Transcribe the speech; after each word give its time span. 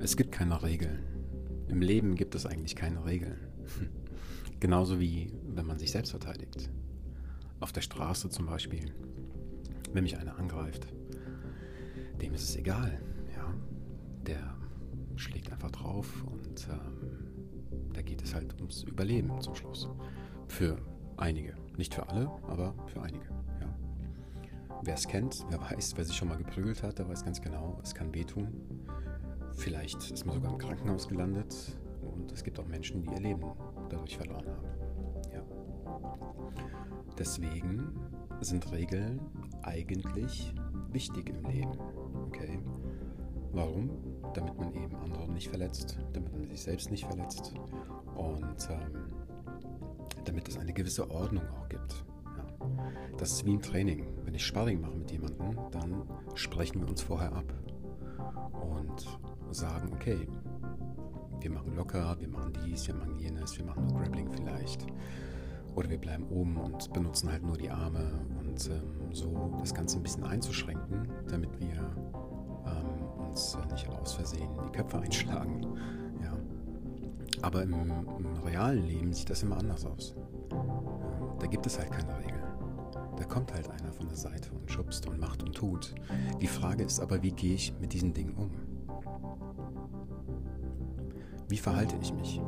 Es 0.00 0.16
gibt 0.16 0.30
keine 0.30 0.62
Regeln. 0.62 1.00
Im 1.68 1.82
Leben 1.82 2.14
gibt 2.14 2.34
es 2.34 2.46
eigentlich 2.46 2.76
keine 2.76 3.04
Regeln. 3.04 3.38
Genauso 4.60 5.00
wie 5.00 5.32
wenn 5.54 5.66
man 5.66 5.78
sich 5.78 5.90
selbst 5.90 6.10
verteidigt. 6.10 6.70
Auf 7.60 7.72
der 7.72 7.80
Straße 7.80 8.30
zum 8.30 8.46
Beispiel. 8.46 8.92
Wenn 9.92 10.04
mich 10.04 10.16
einer 10.16 10.38
angreift, 10.38 10.86
dem 12.20 12.32
ist 12.34 12.44
es 12.44 12.56
egal. 12.56 13.00
Ja? 13.34 13.52
Der 14.26 14.56
schlägt 15.16 15.50
einfach 15.52 15.72
drauf 15.72 16.24
und 16.26 16.68
ähm, 16.70 17.92
da 17.92 18.02
geht 18.02 18.22
es 18.22 18.34
halt 18.34 18.54
ums 18.58 18.84
Überleben 18.84 19.40
zum 19.40 19.56
Schluss. 19.56 19.88
Für 20.46 20.78
einige. 21.16 21.56
Nicht 21.76 21.94
für 21.94 22.08
alle, 22.08 22.30
aber 22.46 22.74
für 22.86 23.02
einige. 23.02 23.26
Wer 24.82 24.94
es 24.94 25.06
kennt, 25.08 25.44
wer 25.50 25.60
weiß, 25.60 25.96
wer 25.96 26.04
sich 26.04 26.16
schon 26.16 26.28
mal 26.28 26.38
geprügelt 26.38 26.82
hat, 26.82 26.98
der 26.98 27.08
weiß 27.08 27.24
ganz 27.24 27.40
genau, 27.40 27.78
es 27.82 27.94
kann 27.94 28.14
wehtun. 28.14 28.48
Vielleicht 29.52 30.10
ist 30.10 30.24
man 30.24 30.36
sogar 30.36 30.52
im 30.52 30.58
Krankenhaus 30.58 31.08
gelandet 31.08 31.54
und 32.00 32.30
es 32.32 32.44
gibt 32.44 32.58
auch 32.60 32.66
Menschen, 32.66 33.02
die 33.02 33.10
ihr 33.10 33.20
Leben 33.20 33.42
dadurch 33.88 34.16
verloren 34.16 34.46
haben. 34.46 34.68
Ja. 35.32 35.42
Deswegen 37.18 37.92
sind 38.40 38.70
Regeln 38.70 39.20
eigentlich 39.62 40.54
wichtig 40.92 41.28
im 41.28 41.44
Leben. 41.44 41.72
Okay? 42.26 42.60
Warum? 43.52 43.90
Damit 44.34 44.56
man 44.58 44.72
eben 44.74 44.94
andere 44.96 45.28
nicht 45.28 45.48
verletzt, 45.48 45.98
damit 46.12 46.32
man 46.32 46.48
sich 46.48 46.62
selbst 46.62 46.90
nicht 46.90 47.04
verletzt 47.06 47.54
und 48.14 48.68
ähm, 48.70 49.12
damit 50.24 50.48
es 50.48 50.58
eine 50.58 50.72
gewisse 50.72 51.10
Ordnung 51.10 51.44
auch 51.48 51.68
gibt. 51.68 52.04
Das 53.16 53.32
ist 53.32 53.44
wie 53.44 53.54
im 53.54 53.62
Training. 53.62 54.06
Wenn 54.24 54.34
ich 54.34 54.46
Sparring 54.46 54.80
mache 54.80 54.96
mit 54.96 55.10
jemandem, 55.10 55.56
dann 55.72 56.02
sprechen 56.34 56.80
wir 56.80 56.88
uns 56.88 57.02
vorher 57.02 57.32
ab 57.32 57.52
und 58.52 59.54
sagen, 59.54 59.90
okay, 59.94 60.28
wir 61.40 61.50
machen 61.50 61.74
locker, 61.76 62.16
wir 62.20 62.28
machen 62.28 62.52
dies, 62.64 62.86
wir 62.86 62.94
machen 62.94 63.18
jenes, 63.18 63.56
wir 63.58 63.64
machen 63.64 63.86
nur 63.86 63.98
Grappling 63.98 64.30
vielleicht. 64.30 64.86
Oder 65.74 65.90
wir 65.90 65.98
bleiben 65.98 66.26
oben 66.28 66.56
und 66.56 66.92
benutzen 66.92 67.30
halt 67.30 67.44
nur 67.44 67.56
die 67.56 67.70
Arme 67.70 68.26
und 68.40 68.68
ähm, 68.68 69.12
so 69.12 69.52
das 69.60 69.72
Ganze 69.72 69.98
ein 69.98 70.02
bisschen 70.02 70.24
einzuschränken, 70.24 71.08
damit 71.28 71.50
wir 71.60 71.94
ähm, 72.66 73.26
uns 73.28 73.56
nicht 73.70 73.88
aus 73.88 74.14
Versehen 74.14 74.50
die 74.66 74.72
Köpfe 74.76 74.98
einschlagen. 75.00 75.62
Ja. 76.22 76.36
Aber 77.42 77.62
im, 77.62 77.72
im 77.72 78.42
realen 78.44 78.86
Leben 78.86 79.12
sieht 79.12 79.30
das 79.30 79.42
immer 79.42 79.58
anders 79.58 79.86
aus. 79.86 80.14
Ja, 80.50 81.36
da 81.38 81.46
gibt 81.46 81.66
es 81.66 81.78
halt 81.78 81.92
keine 81.92 82.18
Regeln. 82.18 82.47
Da 83.18 83.24
kommt 83.24 83.52
halt 83.52 83.68
einer 83.68 83.90
von 83.90 84.06
der 84.06 84.16
Seite 84.16 84.48
und 84.52 84.70
schubst 84.70 85.08
und 85.08 85.18
macht 85.18 85.42
und 85.42 85.52
tut. 85.52 85.92
Die 86.40 86.46
Frage 86.46 86.84
ist 86.84 87.00
aber, 87.00 87.20
wie 87.20 87.32
gehe 87.32 87.54
ich 87.54 87.74
mit 87.80 87.92
diesen 87.92 88.14
Dingen 88.14 88.34
um? 88.34 88.52
Wie 91.48 91.56
verhalte 91.56 91.96
ich 92.00 92.12
mich? 92.12 92.40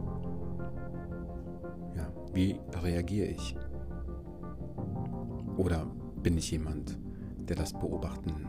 Ja, 1.96 2.12
wie 2.32 2.60
reagiere 2.82 3.26
ich? 3.26 3.56
Oder 5.56 5.86
bin 6.22 6.38
ich 6.38 6.52
jemand, 6.52 6.96
der 7.48 7.56
das 7.56 7.72
beobachten 7.72 8.46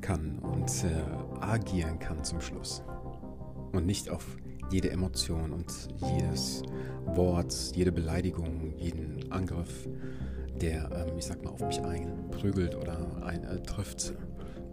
kann 0.00 0.38
und 0.38 0.70
äh, 0.84 1.40
agieren 1.40 1.98
kann 1.98 2.22
zum 2.22 2.40
Schluss? 2.40 2.84
Und 3.72 3.84
nicht 3.84 4.10
auf 4.10 4.36
jede 4.70 4.90
Emotion 4.90 5.52
und 5.52 5.88
jedes 5.96 6.62
Wort, 7.06 7.72
jede 7.74 7.90
Beleidigung, 7.90 8.74
jeden 8.76 9.32
Angriff, 9.32 9.88
der, 10.58 10.90
ähm, 10.92 11.18
ich 11.18 11.26
sag 11.26 11.42
mal, 11.44 11.50
auf 11.50 11.64
mich 11.64 11.80
einprügelt 11.80 12.74
oder 12.74 12.98
ein, 13.24 13.44
äh, 13.44 13.60
trifft, 13.60 14.14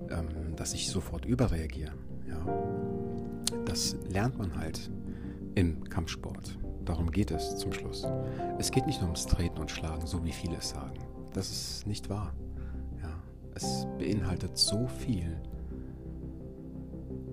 ähm, 0.09 0.55
dass 0.55 0.73
ich 0.73 0.89
sofort 0.89 1.25
überreagiere. 1.25 1.93
Ja? 2.27 2.45
Das 3.65 3.95
lernt 4.09 4.37
man 4.37 4.55
halt 4.55 4.89
im 5.55 5.83
Kampfsport. 5.83 6.57
Darum 6.83 7.11
geht 7.11 7.31
es 7.31 7.57
zum 7.57 7.73
Schluss. 7.73 8.05
Es 8.59 8.69
geht 8.71 8.85
nicht 8.85 8.99
nur 8.99 9.09
ums 9.09 9.25
Treten 9.25 9.59
und 9.59 9.71
Schlagen, 9.71 10.05
so 10.05 10.23
wie 10.23 10.31
viele 10.31 10.57
es 10.57 10.69
sagen. 10.69 10.99
Das 11.33 11.49
ist 11.49 11.87
nicht 11.87 12.09
wahr. 12.09 12.33
Ja, 13.01 13.09
es 13.55 13.87
beinhaltet 13.97 14.57
so 14.57 14.87
viel, 14.87 15.41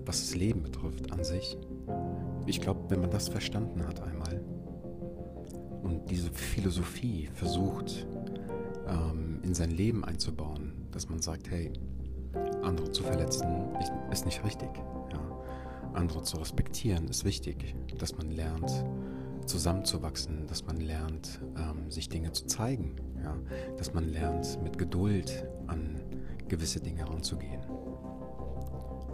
was 0.05 0.21
das 0.21 0.35
Leben 0.35 0.63
betrifft 0.63 1.11
an 1.11 1.23
sich. 1.23 1.57
Ich 2.47 2.61
glaube, 2.61 2.89
wenn 2.89 3.01
man 3.01 3.11
das 3.11 3.29
verstanden 3.29 3.85
hat 3.87 4.01
einmal 4.01 4.41
Philosophie 6.53 7.29
versucht 7.33 8.05
ähm, 8.87 9.39
in 9.41 9.55
sein 9.55 9.71
Leben 9.71 10.05
einzubauen, 10.05 10.71
dass 10.91 11.09
man 11.09 11.19
sagt, 11.19 11.49
hey, 11.49 11.71
andere 12.61 12.91
zu 12.91 13.01
verletzen 13.01 13.47
ist 14.11 14.25
nicht 14.25 14.43
richtig. 14.45 14.69
Ja. 15.11 15.19
Andere 15.93 16.21
zu 16.21 16.37
respektieren 16.37 17.07
ist 17.07 17.25
wichtig, 17.25 17.75
dass 17.97 18.15
man 18.17 18.29
lernt, 18.29 18.71
zusammenzuwachsen, 19.47 20.45
dass 20.45 20.63
man 20.65 20.79
lernt, 20.79 21.41
ähm, 21.57 21.89
sich 21.89 22.07
Dinge 22.07 22.31
zu 22.33 22.45
zeigen, 22.45 22.95
ja. 23.23 23.35
dass 23.77 23.95
man 23.95 24.07
lernt, 24.09 24.61
mit 24.63 24.77
Geduld 24.77 25.47
an 25.65 25.99
gewisse 26.47 26.79
Dinge 26.79 26.99
heranzugehen. 26.99 27.61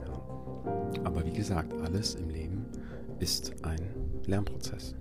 Ja. 0.06 1.06
Aber 1.06 1.26
wie 1.26 1.34
gesagt, 1.34 1.74
alles 1.74 2.16
im 2.16 2.30
Leben 2.30 2.66
ist 3.20 3.54
ein 3.64 3.80
Lernprozess. 4.26 4.94